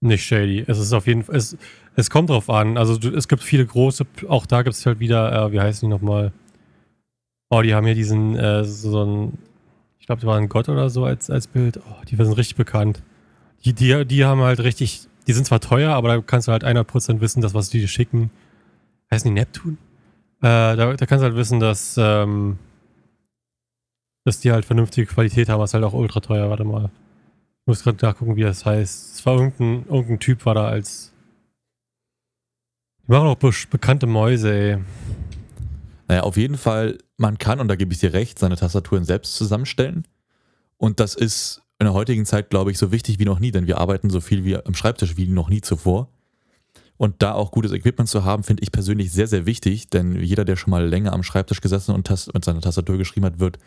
[0.00, 0.64] Nicht shady.
[0.66, 1.56] Es ist auf jeden Fall, es,
[1.96, 2.78] es kommt drauf an.
[2.78, 5.88] Also du, es gibt viele große, auch da gibt es halt wieder, äh, wie heißen
[5.88, 6.32] die nochmal?
[7.50, 9.38] Oh, die haben hier diesen, äh, so ein,
[9.98, 11.78] ich glaube, die waren Gott oder so als, als Bild.
[11.78, 13.02] Oh, die sind richtig bekannt.
[13.64, 16.64] Die, die, die haben halt richtig, die sind zwar teuer, aber da kannst du halt
[16.64, 18.30] 100% wissen, dass was die dir schicken.
[19.10, 19.78] Heißen die Neptun?
[20.40, 22.58] Äh, da, da kannst du halt wissen, dass, ähm,
[24.24, 26.50] dass die halt vernünftige Qualität haben, was halt auch ultra teuer.
[26.50, 26.90] Warte mal.
[27.60, 29.14] Ich muss gerade nachgucken, wie das heißt.
[29.16, 31.12] Es war irgendein, irgendein Typ, war da als.
[33.06, 34.78] Die machen auch bekannte Mäuse, ey.
[36.08, 39.36] Naja, auf jeden Fall, man kann, und da gebe ich dir recht, seine Tastaturen selbst
[39.36, 40.06] zusammenstellen.
[40.76, 43.66] Und das ist in der heutigen Zeit, glaube ich, so wichtig wie noch nie, denn
[43.66, 46.08] wir arbeiten so viel wie am Schreibtisch wie noch nie zuvor.
[46.98, 50.44] Und da auch gutes Equipment zu haben, finde ich persönlich sehr, sehr wichtig, denn jeder,
[50.44, 53.58] der schon mal länger am Schreibtisch gesessen und mit seiner Tastatur geschrieben hat, wird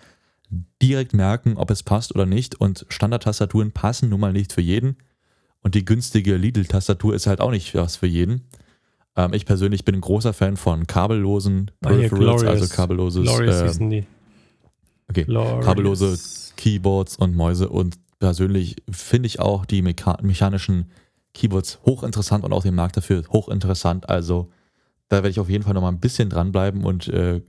[0.81, 2.59] direkt merken, ob es passt oder nicht.
[2.59, 4.97] Und Standardtastaturen passen nun mal nicht für jeden.
[5.61, 8.47] Und die günstige Lidl-Tastatur ist halt auch nicht was für jeden.
[9.15, 13.89] Ähm, ich persönlich bin ein großer Fan von kabellosen Ah, Peripherals, also kabelloses, Glorious ähm,
[13.89, 14.05] die.
[15.09, 15.65] okay, Glorious.
[15.65, 16.19] kabellose
[16.55, 17.69] Keyboards und Mäuse.
[17.69, 20.89] Und persönlich finde ich auch die mechanischen
[21.33, 24.09] Keyboards hochinteressant und auch den Markt dafür hochinteressant.
[24.09, 24.49] Also
[25.09, 27.41] da werde ich auf jeden Fall noch mal ein bisschen dranbleiben und äh,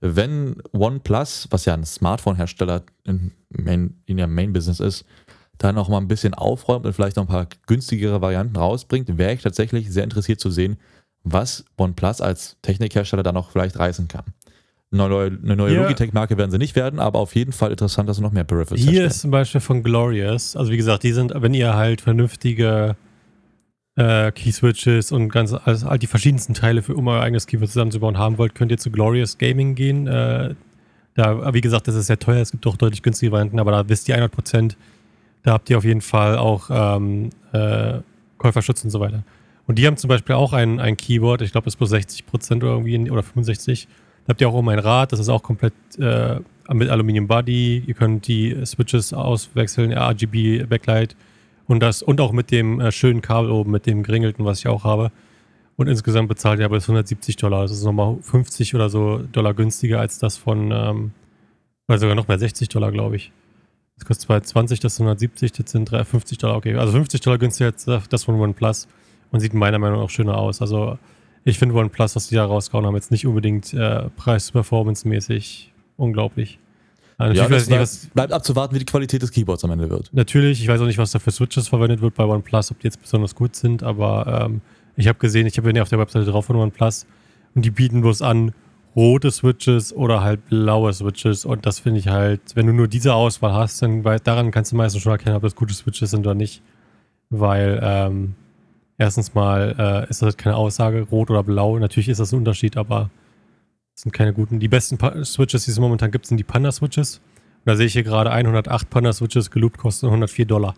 [0.00, 5.04] wenn OnePlus, was ja ein Smartphone-Hersteller in, Main, in ihrem Main-Business ist,
[5.56, 9.32] da noch mal ein bisschen aufräumt und vielleicht noch ein paar günstigere Varianten rausbringt, wäre
[9.32, 10.76] ich tatsächlich sehr interessiert zu sehen,
[11.22, 14.24] was OnePlus als Technikhersteller da noch vielleicht reißen kann.
[14.92, 18.08] Eine neue, eine neue Hier- Logitech-Marke werden sie nicht werden, aber auf jeden Fall interessant,
[18.08, 19.10] dass sie noch mehr Peripherals Hier herstellen.
[19.10, 20.54] ist zum Beispiel von Glorious.
[20.54, 22.94] Also wie gesagt, die sind, wenn ihr halt vernünftige
[23.96, 28.18] äh, Key-Switches und ganz alles, all die verschiedensten Teile für um euer eigenes Keyboard zusammenzubauen
[28.18, 30.06] haben wollt, könnt ihr zu Glorious Gaming gehen.
[30.06, 30.54] Äh,
[31.14, 33.88] da, wie gesagt, das ist sehr teuer, es gibt auch deutlich günstige Varianten, aber da
[33.88, 34.74] wisst ihr 100%,
[35.44, 38.00] da habt ihr auf jeden Fall auch ähm, äh,
[38.38, 39.22] Käuferschutz und so weiter.
[39.66, 42.56] Und die haben zum Beispiel auch ein, ein Keyboard, ich glaube, das ist bloß 60%
[42.56, 43.86] oder irgendwie, oder 65%.
[44.26, 46.40] Da habt ihr auch oben ein Rad, das ist auch komplett äh,
[46.72, 47.84] mit Aluminium Body.
[47.86, 51.14] Ihr könnt die Switches auswechseln, RGB Backlight
[51.66, 54.68] und das und auch mit dem äh, schönen Kabel oben, mit dem geringelten, was ich
[54.68, 55.10] auch habe.
[55.76, 57.62] Und insgesamt bezahlt ihr aber das 170 Dollar.
[57.62, 61.12] Das ist nochmal 50 oder so Dollar günstiger als das von, ähm,
[61.88, 63.32] oder sogar noch mehr 60 Dollar, glaube ich.
[63.96, 66.74] Das kostet 220, das ist 170, das sind 3 50 Dollar, okay.
[66.76, 68.88] Also 50 Dollar günstiger als das von OnePlus
[69.30, 70.60] und sieht meiner Meinung nach auch schöner aus.
[70.60, 70.98] Also
[71.44, 76.58] ich finde OnePlus, was die da rausgehauen haben, jetzt nicht unbedingt äh, preis-performance-mäßig unglaublich.
[77.18, 80.10] Ja, Ja, nicht, bleibt, bleibt abzuwarten, wie die Qualität des Keyboards am Ende wird.
[80.12, 82.86] natürlich, ich weiß auch nicht, was da für Switches verwendet wird bei OnePlus, ob die
[82.86, 84.60] jetzt besonders gut sind, aber ähm,
[84.96, 87.06] ich habe gesehen, ich habe ja auf der Webseite drauf von OnePlus
[87.54, 88.52] und die bieten bloß an
[88.96, 93.14] rote Switches oder halt blaue Switches und das finde ich halt, wenn du nur diese
[93.14, 96.26] Auswahl hast, dann weil daran kannst du meistens schon erkennen, ob das gute Switches sind
[96.26, 96.62] oder nicht,
[97.30, 98.34] weil ähm,
[98.98, 102.38] erstens mal äh, ist das halt keine Aussage, rot oder blau, natürlich ist das ein
[102.38, 103.10] Unterschied, aber
[104.04, 104.60] sind keine guten.
[104.60, 107.18] Die besten pa Switches, die es momentan gibt, sind die Panda-Switches.
[107.18, 110.74] Und da sehe ich hier gerade 108 Panda-Switches geloopt, kosten 104 Dollar.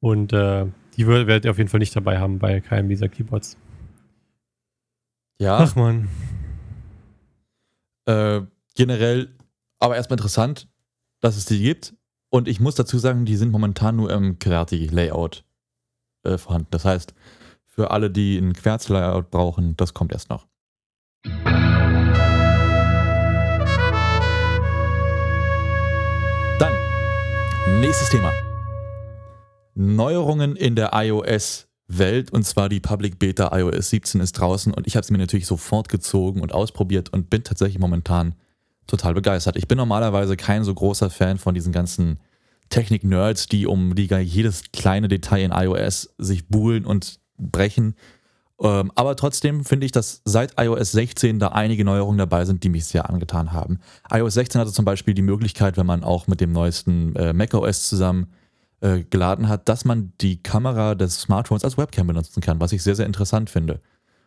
[0.00, 3.58] Und äh, die werdet ihr auf jeden Fall nicht dabei haben bei keinem dieser Keyboards.
[5.38, 6.08] Ja, Ach man.
[8.06, 8.42] äh,
[8.76, 9.34] generell
[9.80, 10.68] aber erstmal interessant,
[11.20, 11.94] dass es die gibt.
[12.30, 15.44] Und ich muss dazu sagen, die sind momentan nur im QWERTY-Layout
[16.22, 16.68] äh, vorhanden.
[16.70, 17.14] Das heißt,
[17.64, 20.46] für alle, die ein Querz-Layout brauchen, das kommt erst noch.
[27.86, 28.32] Nächstes Thema.
[29.76, 34.96] Neuerungen in der iOS-Welt und zwar die Public Beta iOS 17 ist draußen und ich
[34.96, 38.34] habe sie mir natürlich sofort gezogen und ausprobiert und bin tatsächlich momentan
[38.88, 39.54] total begeistert.
[39.54, 42.18] Ich bin normalerweise kein so großer Fan von diesen ganzen
[42.70, 47.94] Technik-Nerds, die um die jedes kleine Detail in iOS sich buhlen und brechen.
[48.60, 52.70] Ähm, aber trotzdem finde ich, dass seit iOS 16 da einige Neuerungen dabei sind, die
[52.70, 53.80] mich sehr angetan haben.
[54.10, 57.88] iOS 16 hatte zum Beispiel die Möglichkeit, wenn man auch mit dem neuesten äh, macOS
[57.88, 58.28] zusammen
[58.80, 62.82] äh, geladen hat, dass man die Kamera des Smartphones als Webcam benutzen kann, was ich
[62.82, 63.80] sehr, sehr interessant finde.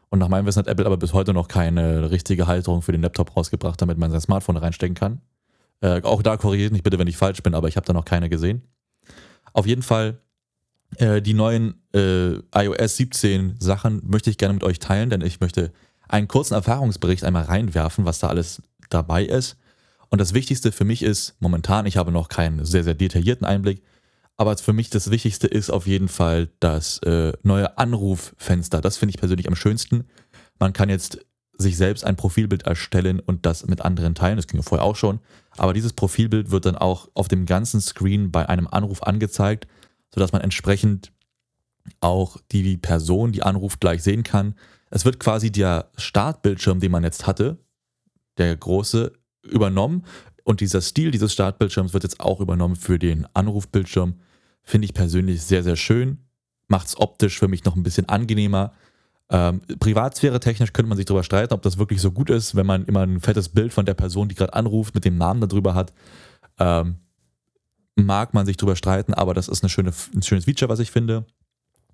[0.10, 3.02] Und nach meinem Wissen hat Apple aber bis heute noch keine richtige Halterung für den
[3.02, 5.22] Laptop rausgebracht, damit man sein Smartphone reinstecken kann.
[5.82, 8.06] Äh, auch da korrigiert mich bitte, wenn ich falsch bin, aber ich habe da noch
[8.06, 8.63] keine gesehen.
[9.54, 10.20] Auf jeden Fall,
[10.97, 15.39] äh, die neuen äh, iOS 17 Sachen möchte ich gerne mit euch teilen, denn ich
[15.39, 15.71] möchte
[16.08, 19.58] einen kurzen Erfahrungsbericht einmal reinwerfen, was da alles dabei ist.
[20.10, 23.84] Und das Wichtigste für mich ist, momentan, ich habe noch keinen sehr, sehr detaillierten Einblick,
[24.38, 28.82] aber für mich das Wichtigste ist auf jeden Fall das äh, neue Anruffenster.
[28.82, 30.06] Das finde ich persönlich am schönsten.
[30.60, 31.19] Man kann jetzt
[31.58, 34.38] sich selbst ein Profilbild erstellen und das mit anderen teilen.
[34.38, 35.19] Das ging ja vorher auch schon.
[35.58, 39.67] Aber dieses Profilbild wird dann auch auf dem ganzen Screen bei einem Anruf angezeigt,
[40.13, 41.12] sodass man entsprechend
[42.02, 44.56] auch die Person, die anruft, gleich sehen kann.
[44.89, 47.58] Es wird quasi der Startbildschirm, den man jetzt hatte,
[48.38, 50.06] der große, übernommen.
[50.43, 54.19] Und dieser Stil dieses Startbildschirms wird jetzt auch übernommen für den Anrufbildschirm.
[54.63, 56.19] Finde ich persönlich sehr, sehr schön.
[56.67, 58.74] Macht es optisch für mich noch ein bisschen angenehmer.
[59.32, 62.65] Ähm, Privatsphäre technisch könnte man sich darüber streiten, ob das wirklich so gut ist, wenn
[62.65, 65.76] man immer ein fettes Bild von der Person, die gerade anruft, mit dem Namen darüber
[65.76, 65.93] hat.
[66.58, 66.98] Ähm,
[68.06, 70.92] mag man sich darüber streiten, aber das ist eine schöne, ein schönes Feature, was ich
[70.92, 71.26] finde.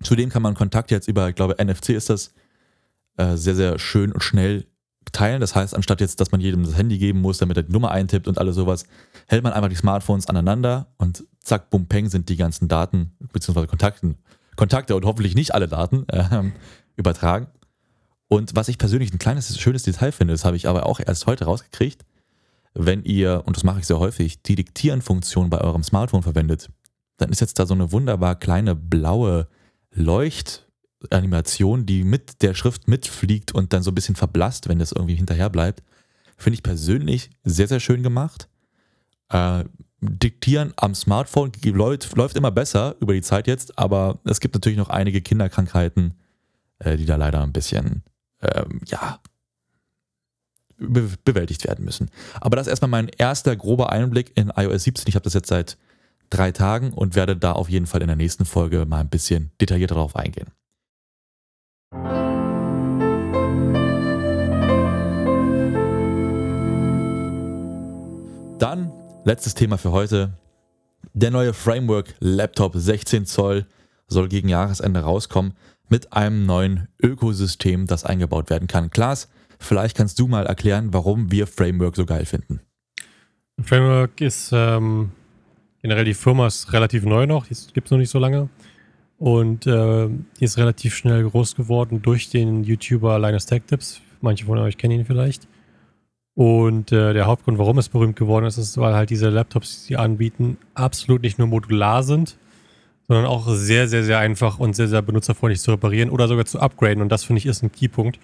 [0.02, 2.32] Zudem kann man Kontakt jetzt über, ich glaube, NFC ist das,
[3.16, 4.66] äh, sehr, sehr schön und schnell
[5.12, 5.40] teilen.
[5.40, 7.90] Das heißt, anstatt jetzt, dass man jedem das Handy geben muss, damit er die Nummer
[7.90, 8.86] eintippt und alles sowas,
[9.26, 13.68] hält man einfach die Smartphones aneinander und zack, bum, peng sind die ganzen Daten, beziehungsweise
[13.68, 14.16] Kontakten,
[14.56, 16.52] Kontakte und hoffentlich nicht alle Daten, ähm,
[16.96, 17.46] übertragen.
[18.28, 21.26] Und was ich persönlich ein kleines, schönes Detail finde, das habe ich aber auch erst
[21.26, 22.04] heute rausgekriegt,
[22.78, 26.70] wenn ihr, und das mache ich sehr häufig, die Diktieren-Funktion bei eurem Smartphone verwendet,
[27.16, 29.48] dann ist jetzt da so eine wunderbar kleine blaue
[29.92, 35.14] Leuchtanimation, die mit der Schrift mitfliegt und dann so ein bisschen verblasst, wenn das irgendwie
[35.14, 35.82] hinterher bleibt.
[36.36, 38.48] Finde ich persönlich sehr, sehr schön gemacht.
[39.30, 39.64] Äh,
[40.02, 44.78] Diktieren am Smartphone läuft, läuft immer besser über die Zeit jetzt, aber es gibt natürlich
[44.78, 46.12] noch einige Kinderkrankheiten,
[46.80, 48.02] äh, die da leider ein bisschen,
[48.42, 49.18] ähm, ja,
[50.78, 52.10] be bewältigt werden müssen.
[52.40, 55.04] Aber das ist erstmal mein erster grober Einblick in iOS 17.
[55.08, 55.76] Ich habe das jetzt seit
[56.30, 59.50] drei Tagen und werde da auf jeden Fall in der nächsten Folge mal ein bisschen
[59.60, 60.48] detaillierter darauf eingehen.
[68.58, 68.90] Dann
[69.24, 70.32] letztes Thema für heute.
[71.12, 73.66] Der neue Framework Laptop 16 Zoll
[74.08, 75.54] soll gegen Jahresende rauskommen
[75.88, 78.90] mit einem neuen Ökosystem, das eingebaut werden kann.
[78.90, 79.28] Klaas,
[79.58, 82.60] vielleicht kannst du mal erklären, warum wir Framework so geil finden.
[83.62, 85.12] Framework ist ähm,
[85.82, 88.48] generell die Firma ist relativ neu noch, die gibt es noch nicht so lange.
[89.18, 94.00] Und äh, die ist relativ schnell groß geworden durch den YouTuber Linus Tech Tips.
[94.20, 95.48] Manche von euch kennen ihn vielleicht.
[96.34, 99.88] Und äh, der Hauptgrund, warum es berühmt geworden ist, ist, weil halt diese Laptops, die
[99.88, 102.36] sie anbieten, absolut nicht nur modular sind,
[103.08, 106.60] sondern auch sehr, sehr, sehr einfach und sehr, sehr benutzerfreundlich zu reparieren oder sogar zu
[106.60, 107.00] upgraden.
[107.00, 108.18] Und das finde ich ist ein Keypunkt.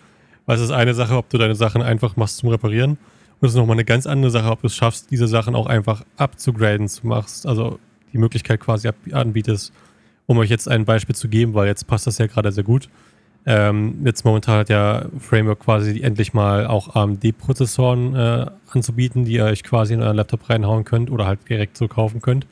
[0.47, 2.99] Weil es ist eine Sache, ob du deine Sachen einfach machst zum Reparieren.
[3.41, 5.67] Und es ist nochmal eine ganz andere Sache, ob du es schaffst, diese Sachen auch
[5.67, 7.47] einfach abzugraden zu machst.
[7.47, 7.79] Also
[8.13, 9.73] die Möglichkeit quasi anbietest,
[10.27, 12.89] um euch jetzt ein Beispiel zu geben, weil jetzt passt das ja gerade sehr gut.
[13.45, 19.45] Ähm, jetzt momentan hat ja Framework quasi endlich mal auch AMD-Prozessoren äh, anzubieten, die ihr
[19.45, 22.47] euch quasi in euren Laptop reinhauen könnt oder halt direkt so kaufen könnt.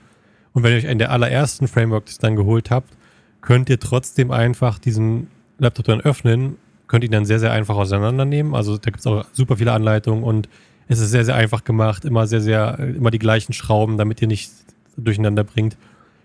[0.53, 2.93] Und wenn ihr euch einen der allerersten Frameworks dann geholt habt,
[3.41, 6.57] könnt ihr trotzdem einfach diesen Laptop dann öffnen,
[6.91, 8.53] könnt ihn dann sehr, sehr einfach auseinandernehmen.
[8.53, 10.49] Also da gibt es auch super viele Anleitungen und
[10.89, 14.27] es ist sehr, sehr einfach gemacht, immer sehr, sehr, immer die gleichen Schrauben, damit ihr
[14.27, 14.51] nicht
[14.97, 15.77] durcheinander bringt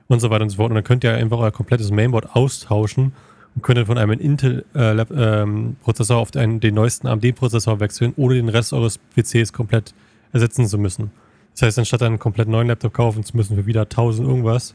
[0.08, 0.72] und so weiter und so fort.
[0.72, 3.14] Und dann könnt ihr einfach euer komplettes Mainboard austauschen
[3.54, 8.34] und könnt dann von einem Intel-Prozessor äh, ähm, auf einen, den neuesten AMD-Prozessor wechseln, ohne
[8.34, 9.94] den Rest eures PCs komplett
[10.34, 11.12] ersetzen zu müssen.
[11.54, 14.74] Das heißt, anstatt einen komplett neuen Laptop kaufen zu müssen für wieder 1000 irgendwas,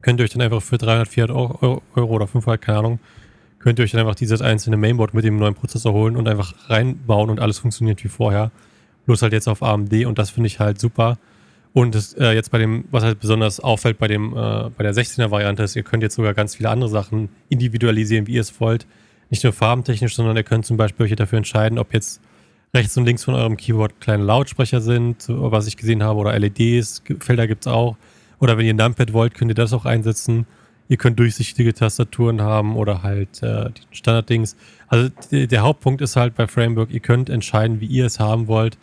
[0.00, 3.00] könnt ihr euch dann einfach für 300, 400 Euro, oder 500, keine Ahnung,
[3.64, 6.52] könnt ihr euch dann einfach dieses einzelne Mainboard mit dem neuen Prozessor holen und einfach
[6.68, 8.52] reinbauen und alles funktioniert wie vorher.
[9.06, 11.16] Bloß halt jetzt auf AMD und das finde ich halt super.
[11.72, 14.92] Und das, äh, jetzt bei dem, was halt besonders auffällt bei dem, äh, bei der
[14.92, 18.60] 16er Variante ist, ihr könnt jetzt sogar ganz viele andere Sachen individualisieren, wie ihr es
[18.60, 18.86] wollt.
[19.30, 22.20] Nicht nur farbentechnisch, sondern ihr könnt zum Beispiel euch dafür entscheiden, ob jetzt
[22.74, 27.02] rechts und links von eurem Keyboard kleine Lautsprecher sind, was ich gesehen habe, oder LEDs,
[27.18, 27.96] Felder gibt es auch.
[28.40, 30.44] Oder wenn ihr ein Numpad wollt, könnt ihr das auch einsetzen.
[30.88, 34.56] Ihr könnt durchsichtige Tastaturen haben oder halt äh, die Standarddings.
[34.88, 38.76] Also der Hauptpunkt ist halt bei Framework, ihr könnt entscheiden, wie ihr es haben wollt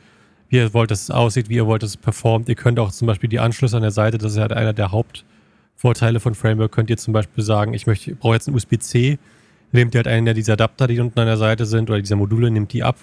[0.51, 2.49] wie ihr wollt, dass es aussieht, wie ihr wollt, dass es performt.
[2.49, 4.91] Ihr könnt auch zum Beispiel die Anschlüsse an der Seite, das ist ja einer der
[4.91, 9.17] Hauptvorteile von Framework, könnt ihr zum Beispiel sagen, ich möchte, ich brauche jetzt einen USB-C,
[9.71, 12.51] nehmt ihr halt einen dieser Adapter, die unten an der Seite sind, oder dieser Module,
[12.51, 12.97] nehmt die ab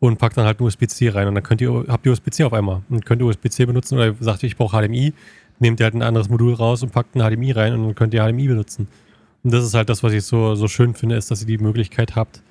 [0.00, 2.54] und packt dann halt einen USB-C rein und dann könnt ihr, habt ihr USB-C auf
[2.54, 5.12] einmal und könnt USB-C benutzen oder sagt ihr, ich brauche HDMI,
[5.58, 8.14] nehmt ihr halt ein anderes Modul raus und packt ein HDMI rein und dann könnt
[8.14, 8.88] ihr HDMI benutzen.
[9.42, 11.58] Und das ist halt das, was ich so, so schön finde, ist, dass ihr die
[11.58, 12.42] Möglichkeit habt,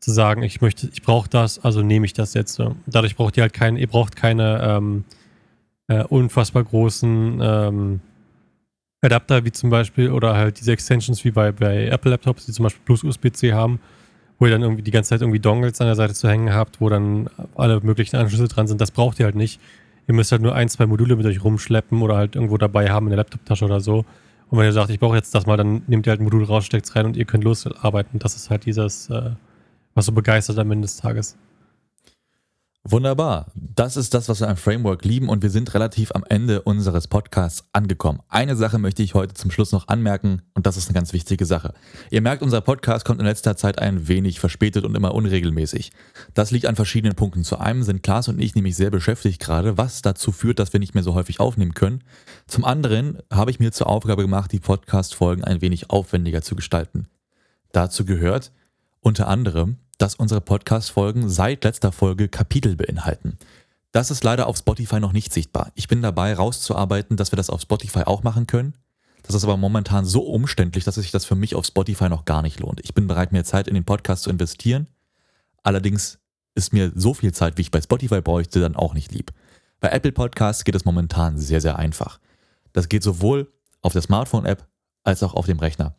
[0.00, 2.60] zu sagen, ich möchte, ich brauche das, also nehme ich das jetzt.
[2.86, 5.04] Dadurch braucht ihr halt keinen, ihr braucht keine ähm,
[5.86, 8.00] äh, unfassbar großen ähm,
[9.00, 12.64] Adapter wie zum Beispiel oder halt diese Extensions wie bei, bei Apple Laptops, die zum
[12.64, 13.80] Beispiel plus USB-C haben,
[14.38, 16.80] wo ihr dann irgendwie die ganze Zeit irgendwie Dongles an der Seite zu hängen habt,
[16.80, 18.80] wo dann alle möglichen Anschlüsse dran sind.
[18.80, 19.60] Das braucht ihr halt nicht.
[20.08, 23.06] Ihr müsst halt nur ein, zwei Module mit euch rumschleppen oder halt irgendwo dabei haben
[23.06, 24.04] in der Laptop-Tasche oder so.
[24.50, 26.44] Und wenn ihr sagt, ich brauche jetzt das mal, dann nehmt ihr halt ein Modul
[26.44, 28.18] raus, steckt es rein und ihr könnt losarbeiten.
[28.18, 29.30] Das ist halt dieses äh,
[29.94, 31.36] was so begeistert am Ende des Tages.
[32.84, 33.46] Wunderbar.
[33.54, 37.06] Das ist das, was wir am Framework lieben und wir sind relativ am Ende unseres
[37.06, 38.18] Podcasts angekommen.
[38.28, 41.46] Eine Sache möchte ich heute zum Schluss noch anmerken und das ist eine ganz wichtige
[41.46, 41.74] Sache.
[42.10, 45.92] Ihr merkt, unser Podcast kommt in letzter Zeit ein wenig verspätet und immer unregelmäßig.
[46.34, 47.44] Das liegt an verschiedenen Punkten.
[47.44, 50.80] Zu einem sind Klaas und ich nämlich sehr beschäftigt gerade, was dazu führt, dass wir
[50.80, 52.02] nicht mehr so häufig aufnehmen können.
[52.48, 57.06] Zum anderen habe ich mir zur Aufgabe gemacht, die Podcast-Folgen ein wenig aufwendiger zu gestalten.
[57.70, 58.50] Dazu gehört,
[59.00, 63.38] unter anderem, dass unsere Podcast-Folgen seit letzter Folge Kapitel beinhalten.
[63.92, 65.70] Das ist leider auf Spotify noch nicht sichtbar.
[65.76, 68.74] Ich bin dabei, rauszuarbeiten, dass wir das auf Spotify auch machen können.
[69.22, 72.42] Das ist aber momentan so umständlich, dass sich das für mich auf Spotify noch gar
[72.42, 72.80] nicht lohnt.
[72.82, 74.88] Ich bin bereit, mehr Zeit in den Podcast zu investieren.
[75.62, 76.18] Allerdings
[76.56, 79.30] ist mir so viel Zeit, wie ich bei Spotify bräuchte, dann auch nicht lieb.
[79.78, 82.18] Bei Apple Podcasts geht es momentan sehr, sehr einfach.
[82.72, 84.66] Das geht sowohl auf der Smartphone-App
[85.04, 85.94] als auch auf dem Rechner.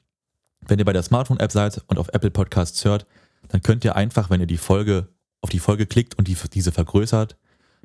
[0.60, 3.06] Wenn ihr bei der Smartphone-App seid und auf Apple Podcasts hört,
[3.54, 5.10] dann könnt ihr einfach, wenn ihr die Folge
[5.42, 7.38] auf die Folge klickt und die, diese vergrößert,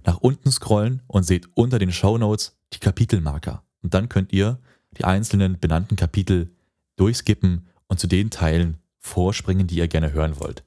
[0.03, 3.63] nach unten scrollen und seht unter den Show Notes die Kapitelmarker.
[3.83, 4.61] Und dann könnt ihr
[4.97, 6.57] die einzelnen benannten Kapitel
[6.97, 10.65] durchskippen und zu den Teilen vorspringen, die ihr gerne hören wollt.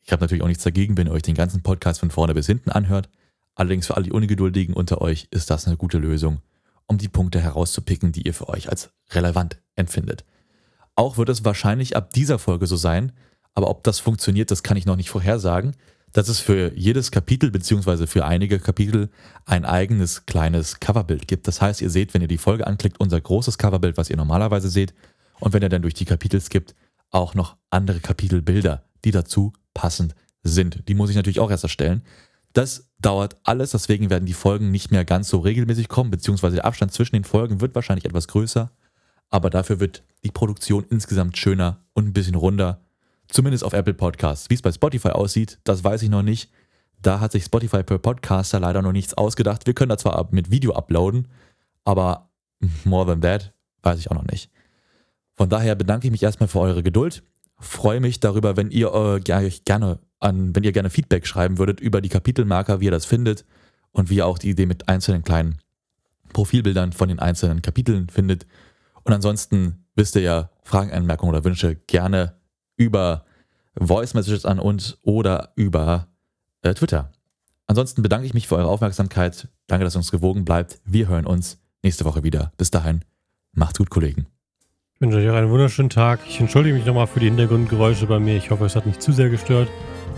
[0.00, 2.46] Ich habe natürlich auch nichts dagegen, wenn ihr euch den ganzen Podcast von vorne bis
[2.46, 3.10] hinten anhört.
[3.54, 6.40] Allerdings für all die Ungeduldigen unter euch ist das eine gute Lösung,
[6.86, 10.24] um die Punkte herauszupicken, die ihr für euch als relevant empfindet.
[10.94, 13.12] Auch wird es wahrscheinlich ab dieser Folge so sein,
[13.58, 15.74] aber ob das funktioniert, das kann ich noch nicht vorhersagen,
[16.12, 19.10] dass es für jedes Kapitel beziehungsweise für einige Kapitel
[19.46, 21.48] ein eigenes kleines Coverbild gibt.
[21.48, 24.68] Das heißt, ihr seht, wenn ihr die Folge anklickt, unser großes Coverbild, was ihr normalerweise
[24.68, 24.94] seht,
[25.40, 26.76] und wenn ihr dann durch die Kapitel skippt,
[27.10, 30.84] auch noch andere Kapitelbilder, die dazu passend sind.
[30.86, 32.02] Die muss ich natürlich auch erst erstellen.
[32.52, 36.64] Das dauert alles, deswegen werden die Folgen nicht mehr ganz so regelmäßig kommen, beziehungsweise der
[36.64, 38.70] Abstand zwischen den Folgen wird wahrscheinlich etwas größer,
[39.30, 42.84] aber dafür wird die Produktion insgesamt schöner und ein bisschen runder
[43.28, 44.48] Zumindest auf Apple Podcasts.
[44.50, 46.50] Wie es bei Spotify aussieht, das weiß ich noch nicht.
[47.00, 49.66] Da hat sich Spotify per Podcaster leider noch nichts ausgedacht.
[49.66, 51.28] Wir können da zwar mit Video uploaden,
[51.84, 52.30] aber
[52.84, 54.50] more than that weiß ich auch noch nicht.
[55.34, 57.22] Von daher bedanke ich mich erstmal für eure Geduld.
[57.60, 62.00] Freue mich darüber, wenn ihr äh, gerne an, wenn ihr gerne Feedback schreiben würdet über
[62.00, 63.44] die Kapitelmarker, wie ihr das findet
[63.92, 65.58] und wie ihr auch die Idee mit einzelnen kleinen
[66.32, 68.46] Profilbildern von den einzelnen Kapiteln findet.
[69.04, 72.37] Und ansonsten wisst ihr ja, Fragen, Anmerkungen oder Wünsche gerne
[72.78, 73.24] über
[73.78, 76.08] Voice Messages an uns oder über
[76.62, 77.12] äh, Twitter.
[77.66, 79.48] Ansonsten bedanke ich mich für eure Aufmerksamkeit.
[79.66, 80.80] Danke, dass ihr uns gewogen bleibt.
[80.84, 82.52] Wir hören uns nächste Woche wieder.
[82.56, 83.04] Bis dahin,
[83.52, 84.26] macht's gut, Kollegen.
[84.94, 86.20] Ich wünsche euch einen wunderschönen Tag.
[86.26, 88.36] Ich entschuldige mich nochmal für die Hintergrundgeräusche bei mir.
[88.36, 89.68] Ich hoffe, es hat nicht zu sehr gestört.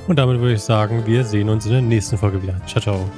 [0.07, 2.61] Und damit würde ich sagen, wir sehen uns in der nächsten Folge wieder.
[2.67, 3.11] Ciao, ciao.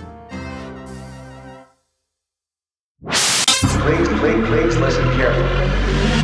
[3.03, 6.22] Please, please, please listen carefully.